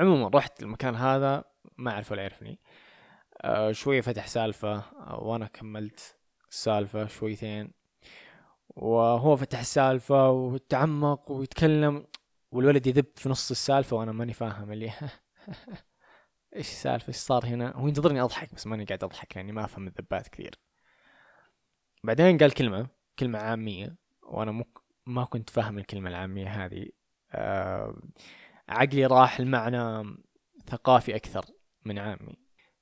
عموما 0.00 0.30
رحت 0.34 0.62
المكان 0.62 0.94
هذا 0.94 1.44
ما 1.76 1.90
أعرف 1.90 2.12
ولا 2.12 2.22
يعرفني. 2.22 2.60
أه 3.40 3.72
شوية 3.72 4.00
فتح 4.00 4.26
سالفة 4.26 4.84
وأنا 5.18 5.46
كملت 5.46 6.16
السالفة 6.50 7.06
شويتين. 7.06 7.72
وهو 8.76 9.36
فتح 9.36 9.60
السالفة 9.60 10.30
وتعمق 10.30 11.30
ويتكلم 11.30 12.06
والولد 12.52 12.86
يذب 12.86 13.06
في 13.16 13.28
نص 13.28 13.50
السالفة 13.50 13.96
وأنا 13.96 14.12
ماني 14.12 14.32
فاهم 14.32 14.72
اللي 14.72 14.92
إيش 16.56 16.68
السالفة؟ 16.68 17.08
إيش 17.08 17.16
صار 17.16 17.46
هنا؟ 17.46 17.76
هو 17.76 17.88
ينتظرني 17.88 18.20
أضحك 18.20 18.54
بس 18.54 18.66
ماني 18.66 18.84
قاعد 18.84 19.04
أضحك 19.04 19.36
لاني 19.36 19.52
ما 19.52 19.64
أفهم 19.64 19.86
الذبات 19.86 20.28
كثير. 20.28 20.54
بعدين 22.04 22.38
قال 22.38 22.52
كلمة 22.54 22.86
كلمة 23.18 23.38
عامية 23.38 23.96
وأنا 24.22 24.52
مك 24.52 24.78
ما 25.06 25.24
كنت 25.24 25.50
فاهم 25.50 25.78
الكلمة 25.78 26.10
العامية 26.10 26.64
هذه. 26.64 26.86
أه 27.32 27.96
عقلي 28.68 29.06
راح 29.06 29.40
المعنى 29.40 30.16
ثقافي 30.66 31.16
أكثر 31.16 31.44
من 31.84 31.98
عامي. 31.98 32.36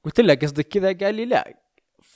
قلت 0.04 0.20
له 0.20 0.34
قصدك 0.34 0.68
كذا؟ 0.68 0.92
قال 0.92 1.14
لي 1.14 1.24
لا. 1.24 1.60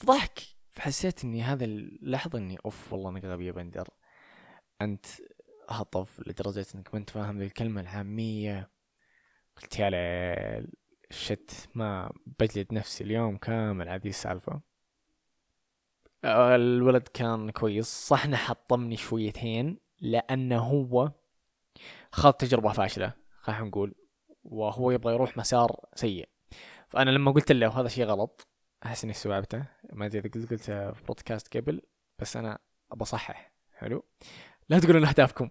ضحك 0.05 0.54
فحسيت 0.75 1.23
إني 1.23 1.43
هذا 1.43 1.65
اللحظة 1.65 2.39
إني 2.39 2.57
أوف 2.65 2.93
والله 2.93 3.09
انك 3.09 3.25
غبي 3.25 3.45
يا 3.45 3.51
بندر. 3.51 3.87
أنت 4.81 5.05
هطف 5.69 6.19
لدرجة 6.27 6.65
إنك 6.75 6.93
ما 6.93 6.99
أنت 6.99 7.09
فاهم 7.09 7.41
الكلمة 7.41 7.81
العامية. 7.81 8.69
قلت 9.61 9.79
يا 9.79 9.89
ليل 9.89 10.73
شت 11.09 11.69
ما 11.75 12.13
بجلد 12.39 12.73
نفسي 12.73 13.03
اليوم 13.03 13.37
كامل 13.37 13.89
هذه 13.89 14.07
السالفة؟ 14.07 14.61
الولد 16.25 17.07
كان 17.07 17.49
كويس 17.49 17.85
صح 17.85 18.25
إنه 18.25 18.37
حطمني 18.37 18.97
شويتين 18.97 19.79
لأنه 20.01 20.59
هو 20.59 21.11
خاض 22.11 22.33
تجربة 22.33 22.71
فاشلة 22.71 23.13
خلينا 23.41 23.63
نقول 23.63 23.95
وهو 24.43 24.91
يبغى 24.91 25.13
يروح 25.13 25.37
مسار 25.37 25.85
سيء. 25.95 26.29
فأنا 26.87 27.09
لما 27.09 27.31
قلت 27.31 27.51
له 27.51 27.79
هذا 27.79 27.87
شيء 27.87 28.05
غلط 28.05 28.47
احس 28.85 29.03
إني 29.03 29.13
استوعبته 29.13 29.65
ما 29.93 30.05
أدري 30.05 30.19
إذا 30.19 30.29
قلت 30.29 30.51
قلت 30.51 30.63
في 30.71 31.03
بودكاست 31.07 31.57
قبل 31.57 31.81
بس 32.19 32.37
أنا 32.37 32.59
بصحح 32.95 33.51
حلو؟ 33.73 34.05
لا 34.69 34.79
تقولون 34.79 35.05
أهدافكم. 35.05 35.49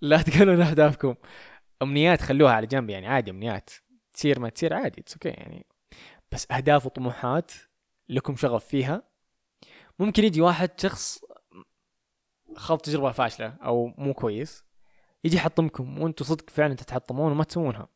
لا 0.00 0.22
تقولون 0.22 0.62
أهدافكم. 0.62 1.14
أمنيات 1.82 2.20
خلوها 2.20 2.52
على 2.52 2.66
جنب 2.66 2.90
يعني 2.90 3.06
عادي 3.06 3.30
أمنيات. 3.30 3.70
تصير 4.12 4.40
ما 4.40 4.48
تصير 4.48 4.74
عادي 4.74 5.00
it's 5.00 5.12
okay 5.12 5.28
يعني. 5.28 5.66
بس 6.32 6.46
أهداف 6.50 6.86
وطموحات 6.86 7.52
لكم 8.08 8.36
شغف 8.36 8.64
فيها. 8.64 9.02
ممكن 9.98 10.24
يجي 10.24 10.40
واحد 10.40 10.80
شخص 10.80 11.24
خاض 12.56 12.78
تجربة 12.78 13.12
فاشلة 13.12 13.56
أو 13.62 13.86
مو 13.98 14.14
كويس 14.14 14.64
يجي 15.24 15.36
يحطمكم 15.36 16.02
وأنتم 16.02 16.24
صدق 16.24 16.50
فعلا 16.50 16.74
تتحطمون 16.74 17.32
وما 17.32 17.44
تسوونها. 17.44 17.88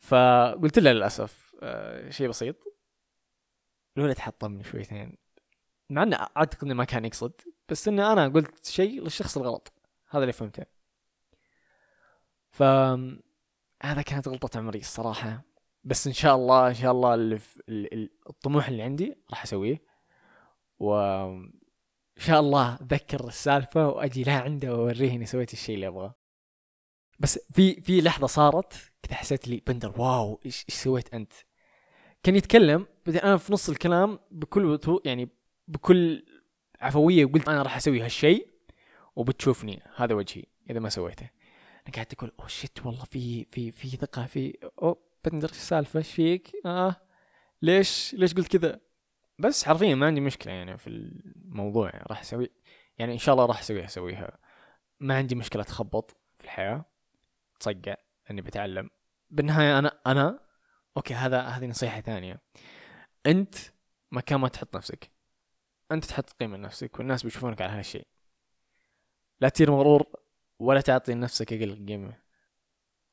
فقلت 0.00 0.78
له 0.78 0.92
للأسف 0.92 1.54
آه 1.62 2.10
شيء 2.10 2.28
بسيط. 2.28 2.75
الولد 3.96 4.18
حطمني 4.18 4.64
شويتين. 4.64 5.16
مع 5.90 6.02
إنه 6.02 6.16
اعتقد 6.16 6.64
انه 6.64 6.74
ما 6.74 6.84
كان 6.84 7.04
يقصد 7.04 7.32
بس 7.68 7.88
إنه 7.88 8.12
أنا 8.12 8.28
قلت 8.28 8.66
شيء 8.66 9.02
للشخص 9.02 9.36
الغلط. 9.36 9.72
هذا 10.10 10.22
اللي 10.22 10.32
فهمته. 10.32 10.62
ف 12.50 12.62
هذا 13.82 14.02
كانت 14.02 14.28
غلطة 14.28 14.58
عمري 14.58 14.78
الصراحة. 14.78 15.42
بس 15.84 16.06
إن 16.06 16.12
شاء 16.12 16.36
الله 16.36 16.68
إن 16.68 16.74
شاء 16.74 16.92
الله 16.92 17.38
الطموح 18.28 18.68
اللي 18.68 18.82
عندي 18.82 19.16
راح 19.30 19.42
أسويه. 19.42 19.82
و 20.78 20.94
إن 22.18 22.22
شاء 22.22 22.40
الله 22.40 22.74
اتذكر 22.74 23.28
السالفة 23.28 23.88
وأجي 23.88 24.22
لا 24.22 24.40
عنده 24.40 24.74
واوريه 24.74 25.12
إني 25.12 25.26
سويت 25.26 25.52
الشيء 25.52 25.74
اللي 25.74 25.86
أبغاه. 25.86 26.14
بس 27.18 27.38
في 27.52 27.80
في 27.80 28.00
لحظة 28.00 28.26
صارت 28.26 28.92
كذا 29.02 29.14
حسيت 29.14 29.48
لي 29.48 29.62
بندر 29.66 30.00
wow 30.00 30.40
إيش 30.46 30.64
سويت 30.68 31.14
أنت؟ 31.14 31.32
كان 32.26 32.36
يتكلم 32.36 32.86
بعدين 33.06 33.22
أنا 33.22 33.36
في 33.36 33.52
نص 33.52 33.68
الكلام 33.68 34.18
بكل 34.30 35.00
يعني 35.04 35.28
بكل 35.68 36.24
عفوية 36.80 37.26
قلت 37.26 37.48
أنا 37.48 37.62
راح 37.62 37.76
أسوي 37.76 38.00
هالشيء 38.00 38.48
وبتشوفني 39.16 39.82
هذا 39.96 40.14
وجهي 40.14 40.44
إذا 40.70 40.80
ما 40.80 40.88
سويته. 40.88 41.30
أنا 41.86 41.94
قاعد 41.94 42.06
أقول 42.12 42.32
أوه 42.40 42.48
شيت 42.48 42.86
والله 42.86 43.04
في 43.04 43.44
في 43.44 43.70
في 43.70 43.88
ثقة 43.88 44.26
في 44.26 44.58
أوه 44.82 44.96
بندر 45.24 45.48
السالفه 45.48 45.98
إيش 45.98 46.12
فيك؟ 46.12 46.52
آه. 46.66 46.96
ليش 47.62 48.14
ليش 48.14 48.34
قلت 48.34 48.56
كذا؟ 48.56 48.80
بس 49.38 49.64
حرفيا 49.64 49.94
ما 49.94 50.06
عندي 50.06 50.20
مشكلة 50.20 50.52
يعني 50.52 50.78
في 50.78 50.86
الموضوع 50.86 51.90
يعني 51.90 52.04
راح 52.08 52.20
أسوي 52.20 52.50
يعني 52.98 53.12
إن 53.12 53.18
شاء 53.18 53.34
الله 53.34 53.46
راح 53.46 53.60
أسويها 53.60 53.84
أسويها. 53.84 54.38
ما 55.00 55.16
عندي 55.16 55.34
مشكلة 55.34 55.62
اتخبط 55.62 56.16
في 56.38 56.44
الحياة 56.44 56.84
تصقع 57.60 57.96
إني 58.30 58.40
بتعلم. 58.42 58.90
بالنهاية 59.30 59.78
أنا 59.78 60.00
أنا 60.06 60.45
أوكي 60.96 61.14
هذا 61.14 61.40
هذه 61.42 61.66
نصيحة 61.66 62.00
ثانية. 62.00 62.40
أنت 63.26 63.54
مكان 64.12 64.40
ما 64.40 64.48
تحط 64.48 64.76
نفسك. 64.76 65.10
أنت 65.92 66.04
تحط 66.04 66.30
قيمة 66.30 66.56
لنفسك 66.56 66.98
والناس 66.98 67.22
بيشوفونك 67.22 67.60
على 67.62 67.72
هالشيء. 67.72 68.06
لا 69.40 69.48
تصير 69.48 69.70
مغرور 69.70 70.06
ولا 70.58 70.80
تعطي 70.80 71.14
لنفسك 71.14 71.52
أقل 71.52 71.86
قيمة. 71.88 72.18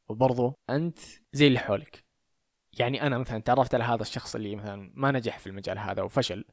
وبرضو 0.10 0.60
أنت 0.70 1.00
زي 1.34 1.48
اللي 1.48 1.60
حولك. 1.60 2.06
يعني 2.80 3.02
أنا 3.02 3.18
مثلا 3.18 3.40
تعرفت 3.40 3.76
على 3.76 3.84
هذا 3.84 4.02
الشخص 4.02 4.36
اللي 4.36 4.56
مثلا 4.56 4.92
ما 4.96 5.12
نجح 5.12 5.40
في 5.40 5.48
المجال 5.48 5.80
هذا 5.80 6.02
وفشل. 6.02 6.46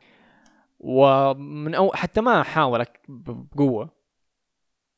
ومن 0.78 1.74
أو 1.74 1.92
حتى 1.92 2.20
ما 2.20 2.42
حاول 2.42 2.84
بقوة. 3.08 4.00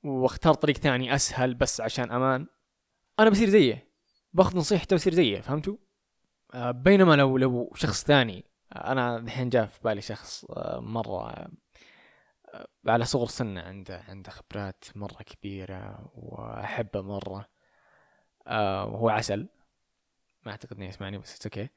واختار 0.05 0.55
طريق 0.55 0.77
ثاني 0.77 1.15
أسهل 1.15 1.55
بس 1.55 1.81
عشان 1.81 2.11
أمان. 2.11 2.47
أنا 3.21 3.31
بصير 3.31 3.49
زيه. 3.49 3.93
باخذ 4.33 4.57
نصيحته 4.57 4.95
وبصير 4.95 5.15
زيه 5.15 5.41
فهمتوا؟ 5.41 5.77
بينما 6.55 7.17
لو 7.17 7.39
لو 7.39 7.73
شخص 7.75 8.05
ثاني 8.05 8.45
أنا 8.77 9.17
الحين 9.17 9.49
جاء 9.49 9.67
في 9.67 9.81
بالي 9.85 10.01
شخص 10.01 10.45
آه، 10.45 10.81
مرة 10.81 11.31
آه، 12.55 12.69
على 12.87 13.05
صغر 13.05 13.27
سنه 13.27 13.61
عنده 13.61 14.05
عنده 14.09 14.31
خبرات 14.31 14.85
مرة 14.95 15.23
كبيرة 15.23 16.11
وأحبه 16.15 17.03
مرة. 17.03 17.49
وهو 18.47 19.09
عسل. 19.09 19.49
ما 20.47 20.53
أعتقد 20.53 20.77
إنه 20.77 20.87
يسمعني 20.87 21.19
بس 21.19 21.47
أوكي 21.47 21.69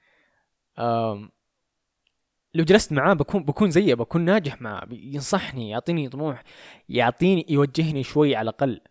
لو 2.54 2.64
جلست 2.64 2.92
معاه 2.94 3.14
بكون 3.14 3.44
بكون 3.44 3.72
زيه 3.72 3.94
بكون 3.94 4.22
ناجح 4.22 4.62
معاه 4.62 4.88
ينصحني 4.92 5.70
يعطيني 5.70 6.10
طموح 6.10 6.44
يعطيني 6.90 7.46
يوجهني 7.50 8.04
شوي 8.04 8.36
على 8.36 8.50
الأقل. 8.50 8.82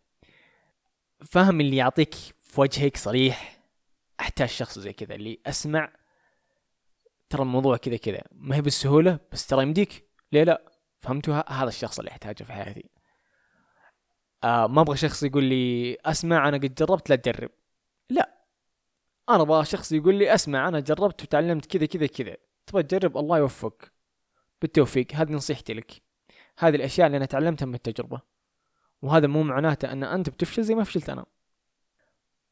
فاهم 1.25 1.61
اللي 1.61 1.77
يعطيك 1.77 2.15
في 2.43 2.61
وجهك 2.61 2.97
صريح. 2.97 3.54
أحتاج 4.25 4.49
شخص 4.49 4.79
زي 4.79 4.93
كذا 4.93 5.15
اللي 5.15 5.41
أسمع 5.47 5.93
ترى 7.31 7.43
الموضوع 7.43 7.77
كذا 7.77 7.97
كذا. 7.97 8.23
ما 8.33 8.57
هي 8.57 8.61
بالسهولة 8.61 9.19
بس 9.33 9.47
ترى 9.47 9.63
يمديك. 9.63 10.09
ليه 10.33 10.43
لا؟ 10.45 10.73
فهمتوا؟ 11.01 11.53
هذا 11.53 11.69
الشخص 11.69 11.99
اللي 11.99 12.11
أحتاجه 12.11 12.45
في 12.45 12.53
حياتي. 12.53 12.91
آه 14.45 14.67
ما 14.67 14.81
أبغى 14.81 14.97
شخص 14.97 15.23
يقول 15.23 15.45
لي 15.45 15.97
أسمع 16.05 16.49
أنا 16.49 16.57
قد 16.57 16.75
جربت 16.75 17.11
لا 17.11 17.17
تجرب. 17.17 17.51
لا. 18.11 18.35
أنا 19.29 19.43
أبغى 19.43 19.65
شخص 19.65 19.93
يقول 19.93 20.15
لي 20.15 20.35
أسمع 20.35 20.69
أنا 20.69 20.81
جربت 20.81 21.23
وتعلمت 21.23 21.67
كذا 21.67 21.87
كذا 21.87 22.07
كذا. 22.07 22.37
تبغى 22.67 22.83
تجرب؟ 22.83 23.17
الله 23.19 23.39
يوفقك. 23.39 23.93
بالتوفيق. 24.63 25.07
هذه 25.15 25.33
نصيحتي 25.33 25.75
لك. 25.75 26.03
هذه 26.59 26.75
الأشياء 26.75 27.07
اللي 27.07 27.17
أنا 27.17 27.27
تعلمتها 27.27 27.67
من 27.67 27.75
التجربة. 27.75 28.21
وهذا 29.03 29.27
مو 29.27 29.43
معناته 29.43 29.93
أن 29.93 30.05
أنت 30.05 30.31
بتفشل 30.31 30.63
زي 30.63 30.75
ما 30.75 30.85
فشلت 30.85 31.11
أنا. 31.11 31.27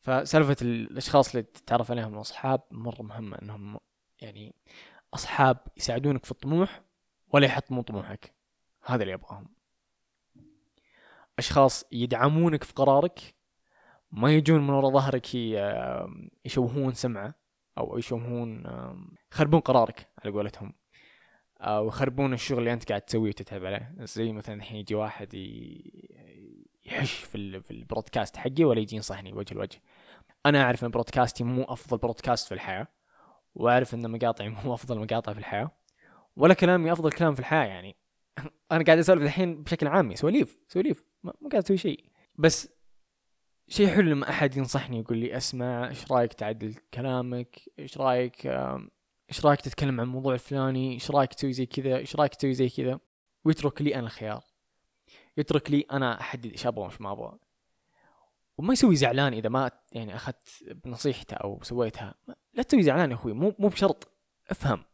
فسالفة 0.02 0.56
الأشخاص 0.62 1.30
اللي 1.34 1.42
تتعرف 1.42 1.90
عليهم 1.90 2.14
الاصحاب 2.14 2.62
مرة 2.70 3.02
مهمة 3.02 3.38
إنهم 3.42 3.78
يعني 4.20 4.54
أصحاب 5.14 5.58
يساعدونك 5.76 6.24
في 6.24 6.30
الطموح 6.30 6.82
ولا 7.28 7.46
يحطمون 7.46 7.82
طموحك. 7.82 8.34
هذا 8.84 9.02
اللي 9.02 9.14
أبغاهم. 9.14 9.48
أشخاص 11.38 11.84
يدعمونك 11.92 12.64
في 12.64 12.72
قرارك 12.72 13.34
ما 14.12 14.32
يجون 14.32 14.60
من 14.66 14.70
وراء 14.70 14.90
ظهرك 14.90 15.34
يشوهون 16.44 16.92
سمعه 16.92 17.34
أو 17.78 17.98
يشوهون 17.98 18.64
يخربون 19.32 19.60
قرارك 19.60 20.08
على 20.18 20.32
قولتهم. 20.32 20.72
أو 21.60 21.88
يخربون 21.88 22.32
الشغل 22.32 22.58
اللي 22.58 22.72
أنت 22.72 22.88
قاعد 22.88 23.00
تسويه 23.00 23.28
وتتعب 23.28 23.64
عليه. 23.64 23.94
زي 23.98 24.32
مثلا 24.32 24.54
الحين 24.54 24.76
يجي 24.76 24.94
واحد 24.94 25.34
يحش 26.84 27.12
في 27.12 27.70
البرودكاست 27.70 28.36
حقي 28.36 28.64
ولا 28.64 28.80
يجي 28.80 28.96
ينصحني 28.96 29.32
وجه 29.32 29.54
لوجه. 29.54 29.82
أنا 30.46 30.62
أعرف 30.62 30.84
إن 30.84 30.90
برودكاستي 30.90 31.44
مو 31.44 31.62
أفضل 31.62 31.98
برودكاست 31.98 32.48
في 32.48 32.54
الحياة 32.54 32.86
وأعرف 33.54 33.94
إن 33.94 34.10
مقاطعي 34.10 34.48
مو 34.48 34.74
أفضل 34.74 34.98
مقاطع 34.98 35.32
في 35.32 35.38
الحياة 35.38 35.70
ولا 36.36 36.54
كلامي 36.54 36.92
أفضل 36.92 37.12
كلام 37.12 37.34
في 37.34 37.40
الحياة 37.40 37.64
يعني 37.64 37.96
أنا 38.72 38.84
قاعد 38.84 38.98
أسولف 38.98 39.22
الحين 39.22 39.62
بشكل 39.62 39.86
عامي 39.86 40.16
سواليف 40.16 40.58
سواليف 40.68 41.04
ما 41.22 41.32
قاعد 41.50 41.64
أسوي 41.64 41.76
شيء. 41.76 42.04
بس 42.34 42.68
شيء 43.68 43.88
حلو 43.88 44.10
لما 44.10 44.28
أحد 44.30 44.56
ينصحني 44.56 44.98
يقول 44.98 45.18
لي 45.18 45.36
أسمع 45.36 45.88
إيش 45.88 46.12
رأيك 46.12 46.32
تعدل 46.32 46.74
كلامك؟ 46.94 47.60
إيش 47.78 47.98
رأيك 47.98 48.46
إيش 49.30 49.46
رأيك 49.46 49.60
تتكلم 49.60 50.00
عن 50.00 50.06
الموضوع 50.06 50.34
الفلاني؟ 50.34 50.92
إيش 50.92 51.10
رأيك 51.10 51.34
تسوي 51.34 51.52
زي 51.52 51.66
كذا؟ 51.66 51.96
إيش 51.96 52.16
رأيك 52.16 52.34
تسوي 52.34 52.54
زي 52.54 52.68
كذا؟ 52.68 53.00
ويترك 53.44 53.82
لي 53.82 53.94
أنا 53.94 54.06
الخيار. 54.06 54.44
يترك 55.36 55.70
لي 55.70 55.86
أنا 55.92 56.20
أحدد 56.20 56.46
إيش 56.46 56.66
أبغى 56.66 56.84
وإيش 56.84 57.00
ما 57.00 57.12
أبغى. 57.12 57.38
وما 58.62 58.72
يسوي 58.72 58.96
زعلان 58.96 59.32
إذا 59.32 59.48
ما 59.48 59.70
يعني 59.92 60.14
أخذت 60.14 60.64
بنصيحته 60.84 61.34
أو 61.34 61.62
سويتها. 61.62 62.14
لا 62.54 62.62
تسوي 62.62 62.82
زعلان 62.82 63.10
يا 63.10 63.16
أخوي 63.16 63.32
مو 63.32 63.54
مو 63.58 63.68
بشرط. 63.68 64.12
أفهم. 64.50 64.84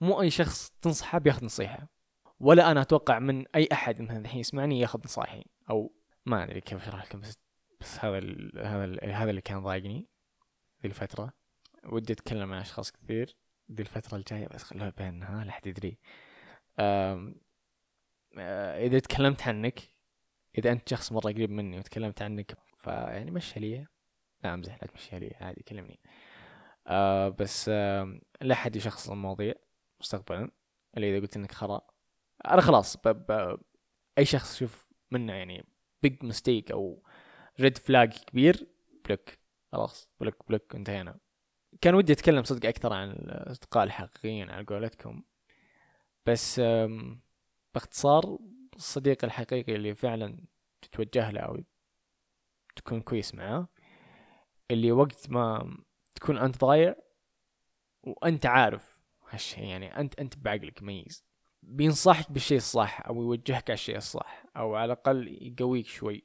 مو 0.00 0.20
أي 0.22 0.30
شخص 0.30 0.72
تنصحه 0.82 1.18
بياخذ 1.18 1.44
نصيحة. 1.44 1.88
ولا 2.40 2.70
أنا 2.70 2.80
أتوقع 2.80 3.18
من 3.18 3.44
أي 3.54 3.68
أحد 3.72 4.02
مثلا 4.02 4.18
الحين 4.18 4.40
يسمعني 4.40 4.80
ياخذ 4.80 5.00
نصايحي. 5.04 5.44
أو 5.70 5.92
ما 6.26 6.44
أدري 6.44 6.60
كيف 6.60 6.82
أشرح 6.82 7.04
لكم 7.04 7.20
بس 7.20 7.38
بس 7.80 8.04
هذا 8.04 8.18
ال 8.18 8.52
هذا 8.66 8.84
ال 8.84 9.10
هذا 9.10 9.30
اللي 9.30 9.40
كان 9.40 9.62
ضايقني 9.62 10.06
ذي 10.82 10.88
الفترة. 10.88 11.32
ودي 11.84 12.12
أتكلم 12.12 12.48
مع 12.48 12.60
أشخاص 12.60 12.92
كثير 12.92 13.36
ذي 13.72 13.82
الفترة 13.82 14.16
الجاية 14.16 14.48
بس 14.48 14.62
خلوها 14.62 14.92
بيننا 14.98 15.44
لا 15.44 15.52
حد 15.52 15.66
يدري. 15.66 15.98
آه، 16.78 17.32
إذا 18.78 18.98
تكلمت 18.98 19.48
عنك 19.48 19.80
إذا 20.58 20.72
أنت 20.72 20.88
شخص 20.88 21.12
مرة 21.12 21.32
قريب 21.32 21.50
مني 21.50 21.78
وتكلمت 21.78 22.22
عنك 22.22 22.58
فيعني 22.86 23.30
مشي 23.30 23.60
لي. 23.60 23.86
لا 24.44 24.54
أمزح 24.54 24.78
لا 24.82 24.88
تمشيها 24.88 25.18
لي. 25.18 25.36
عادي 25.40 25.62
كلمني. 25.62 26.00
آه 26.86 27.28
بس 27.28 27.66
آه 27.68 28.20
لا 28.40 28.54
أحد 28.54 28.76
يشخص 28.76 29.10
المواضيع 29.10 29.54
مستقبلا. 30.00 30.50
اللي 30.96 31.10
إذا 31.10 31.20
قلت 31.20 31.36
إنك 31.36 31.52
خرا. 31.52 31.80
أنا 32.44 32.60
خلاص. 32.60 32.96
أي 34.18 34.24
شخص 34.24 34.58
شوف 34.58 34.86
منه 35.10 35.32
يعني 35.32 35.64
big 36.02 36.24
mistake 36.24 36.70
أو 36.70 37.02
red 37.60 37.78
flag 37.78 38.12
كبير 38.12 38.68
block. 39.04 39.30
خلاص 39.72 40.08
block 40.20 40.48
block 40.48 40.74
انتهينا. 40.74 41.18
كان 41.80 41.94
ودي 41.94 42.12
أتكلم 42.12 42.44
صدق 42.44 42.68
أكثر 42.68 42.92
عن 42.92 43.10
الأصدقاء 43.10 43.84
الحقيقيين 43.84 44.50
على 44.50 44.64
قولتكم. 44.64 45.22
بس 46.26 46.60
باختصار 47.74 48.38
الصديق 48.76 49.24
الحقيقي 49.24 49.74
اللي 49.74 49.94
فعلا 49.94 50.38
تتوجه 50.82 51.30
له 51.30 51.40
أو 51.40 51.58
تكون 52.76 53.00
كويس 53.00 53.34
معاه 53.34 53.68
اللي 54.70 54.92
وقت 54.92 55.30
ما 55.30 55.76
تكون 56.14 56.38
أنت 56.38 56.60
ضايع 56.60 56.94
وأنت 58.02 58.46
عارف 58.46 58.98
هالشيء 59.30 59.64
يعني 59.64 60.00
انت 60.00 60.20
أنت 60.20 60.38
بعقلك 60.38 60.82
ميز. 60.82 61.24
بينصحك 61.62 62.32
بالشيء 62.32 62.56
الصح 62.56 63.06
أو 63.06 63.22
يوجهك 63.22 63.70
على 63.70 63.74
الشيء 63.74 63.96
الصح 63.96 64.44
أو 64.56 64.74
على 64.74 64.92
الأقل 64.92 65.38
يقويك 65.42 65.86
شوي. 65.86 66.24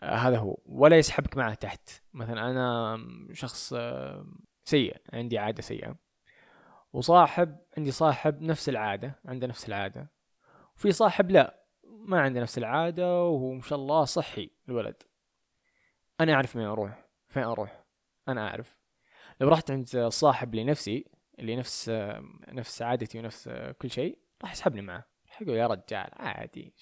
آه 0.00 0.14
هذا 0.14 0.38
هو. 0.38 0.58
ولا 0.66 0.98
يسحبك 0.98 1.36
معه 1.36 1.54
تحت. 1.54 1.90
مثلا 2.12 2.50
أنا 2.50 2.98
شخص 3.32 3.72
آه 3.76 4.26
سيء 4.64 4.96
عندي 5.12 5.38
عادة 5.38 5.62
سيئة. 5.62 5.96
وصاحب 6.92 7.58
عندي 7.78 7.90
صاحب 7.90 8.42
نفس 8.42 8.68
العادة 8.68 9.20
عنده 9.24 9.46
نفس 9.46 9.68
العادة. 9.68 10.10
وفي 10.76 10.92
صاحب 10.92 11.30
لا 11.30 11.66
ما 11.84 12.20
عنده 12.20 12.40
نفس 12.40 12.58
العادة 12.58 13.24
وهو 13.24 13.52
ما 13.52 13.62
شاء 13.62 13.78
الله 13.78 14.04
صحي 14.04 14.50
الولد. 14.68 15.02
أنا 16.20 16.32
أعرف 16.34 16.56
وين 16.56 16.66
أروح 16.66 17.08
فين 17.28 17.42
أروح؟ 17.42 17.84
أنا 18.28 18.48
أعرف. 18.48 18.78
لو 19.40 19.48
رحت 19.48 19.70
عند 19.70 20.06
صاحب 20.08 20.54
لنفسي 20.54 21.04
اللي 21.38 21.56
نفس 21.56 21.88
نفس 22.48 22.82
عادتي 22.82 23.18
ونفس 23.18 23.48
كل 23.78 23.90
شيء 23.90 24.18
راح 24.42 24.52
يسحبني 24.52 24.82
معه. 24.82 25.04
راح 25.28 25.42
يقول 25.42 25.56
يا 25.56 25.66
رجال 25.66 26.10
عادي 26.12 26.74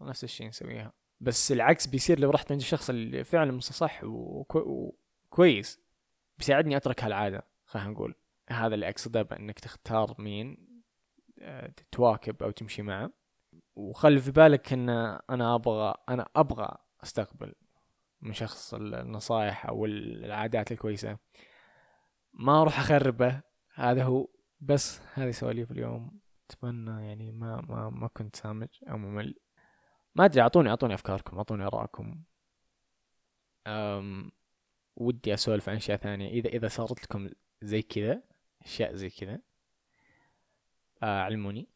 نفس 0.00 0.24
الشيء 0.24 0.48
نسويها. 0.48 0.92
بس 1.20 1.52
العكس 1.52 1.86
بيصير 1.86 2.20
لو 2.20 2.30
رحت 2.30 2.52
عند 2.52 2.60
الشخص 2.60 2.90
اللي 2.90 3.24
فعلا 3.24 3.52
وكو- 4.04 4.66
وكويس 5.30 5.80
بيساعدني 6.38 6.76
أترك 6.76 7.04
هالعادة 7.04 7.46
خلينا 7.64 7.88
نقول. 7.88 8.14
هذا 8.50 8.74
اللي 8.74 8.88
أقصده 8.88 9.22
بأنك 9.22 9.58
تختار 9.60 10.14
مين 10.18 10.74
آه، 11.38 11.72
تواكب 11.92 12.42
أو 12.42 12.50
تمشي 12.50 12.82
معه. 12.82 13.10
وخلي 13.76 14.20
في 14.20 14.30
بالك 14.30 14.72
إن 14.72 14.88
أنا 15.30 15.54
أبغى 15.54 15.94
أنا 16.08 16.28
أبغى 16.36 16.76
أستقبل 17.02 17.54
من 18.20 18.32
شخص 18.32 18.74
النصائح 18.74 19.66
أو 19.66 19.84
العادات 19.84 20.72
الكويسة. 20.72 21.18
ما 22.32 22.60
أروح 22.60 22.78
أخربه. 22.78 23.42
هذا 23.74 24.04
هو. 24.04 24.28
بس 24.60 25.00
هذه 25.14 25.30
سواليف 25.30 25.70
اليوم. 25.70 26.20
أتمنى 26.50 27.06
يعني 27.06 27.32
ما 27.32 27.60
ما 27.60 27.90
ما 27.90 28.08
كنت 28.08 28.36
سامج 28.36 28.68
أو 28.90 28.98
ممل. 28.98 29.34
ما 30.14 30.24
أدري 30.24 30.40
اعطوني 30.40 30.70
أعطوني 30.70 30.94
أفكاركم 30.94 31.36
أعطوني 31.36 31.64
آرائكم. 31.66 32.22
ودي 34.96 35.34
أسولف 35.34 35.68
عن 35.68 35.76
أشياء 35.76 35.96
ثانية. 35.98 36.28
اذا 36.28 36.48
إذا 36.48 36.68
صارت 36.68 37.02
لكم 37.02 37.30
زي 37.62 37.82
كذا 37.82 38.22
أشياء 38.62 38.94
زي 38.94 39.10
كذا 39.10 39.40
آه 41.02 41.20
علموني. 41.20 41.68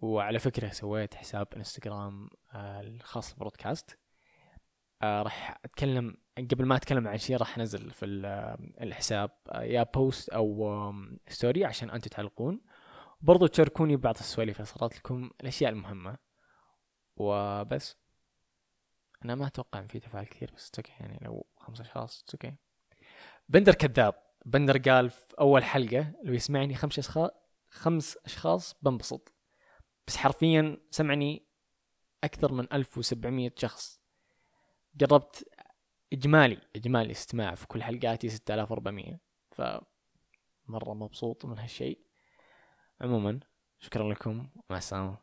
وعلى 0.00 0.38
فكرة 0.38 0.68
سويت 0.68 1.14
حساب 1.14 1.48
إنستغرام 1.56 2.30
آه 2.52 2.80
الخاص 2.80 3.34
بالبودكاست 3.34 3.98
آه 5.04 5.22
راح 5.22 5.60
أتكلم 5.64 6.16
قبل 6.38 6.64
ما 6.66 6.76
أتكلم 6.76 7.08
عن 7.08 7.18
شيء 7.18 7.36
راح 7.36 7.58
أنزل 7.58 7.90
في 7.90 8.22
آه، 8.24 8.58
الحساب 8.84 9.30
آه، 9.48 9.62
يا 9.62 9.82
post 9.82 10.28
أو 10.28 10.92
story 11.28 11.64
عشان 11.64 11.90
أنتم 11.90 12.10
تعلقون. 12.10 12.60
برضو 13.20 13.46
تشاركوني 13.46 13.96
بعض 13.96 14.14
السواليف 14.18 14.56
اللي 14.56 14.66
صارت 14.66 14.96
لكم 14.96 15.30
الأشياء 15.40 15.72
المهمة. 15.72 16.16
وبس. 17.16 17.96
أنا 19.24 19.34
ما 19.34 19.46
أتوقع 19.46 19.80
إن 19.80 19.86
في 19.86 20.00
تفاعل 20.00 20.24
كثير 20.24 20.50
بس 20.56 20.70
okay 20.78 20.92
يعني 21.00 21.18
لو 21.22 21.46
خمس 21.56 21.80
أشخاص 21.80 22.24
okay 22.34 22.54
بندر 23.48 23.74
كذاب. 23.74 24.14
بندر 24.46 24.78
قال 24.78 25.10
في 25.10 25.34
أول 25.40 25.64
حلقة 25.64 26.12
لو 26.22 26.32
يسمعني 26.34 26.74
خمس 26.74 26.98
اشخاص 26.98 27.30
خمس 27.70 28.18
أشخاص 28.24 28.74
بنبسط. 28.82 29.34
بس 30.06 30.16
حرفيا 30.16 30.78
سمعني 30.90 31.46
أكثر 32.24 32.52
من 32.52 32.72
1700 32.72 33.50
شخص. 33.56 34.03
جربت 34.96 35.48
إجمالي 36.12 36.58
إجمالي 36.76 37.10
استماع 37.10 37.54
في 37.54 37.66
كل 37.66 37.82
حلقاتي 37.82 38.28
6400 38.28 39.20
ف 39.50 39.62
مره 40.66 40.94
مبسوط 40.94 41.44
من 41.44 41.58
هالشيء. 41.58 41.98
عموما 43.00 43.40
شكرا 43.78 44.12
لكم. 44.12 44.48
مع 44.70 44.76
السلامة. 44.76 45.18